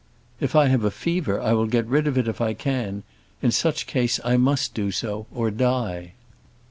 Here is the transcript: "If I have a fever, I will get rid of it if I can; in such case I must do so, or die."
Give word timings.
"If 0.39 0.55
I 0.55 0.65
have 0.69 0.83
a 0.83 0.89
fever, 0.89 1.39
I 1.39 1.53
will 1.53 1.67
get 1.67 1.85
rid 1.85 2.07
of 2.07 2.17
it 2.17 2.27
if 2.27 2.41
I 2.41 2.55
can; 2.55 3.03
in 3.43 3.51
such 3.51 3.85
case 3.85 4.19
I 4.25 4.35
must 4.35 4.73
do 4.73 4.89
so, 4.89 5.27
or 5.31 5.51
die." 5.51 6.13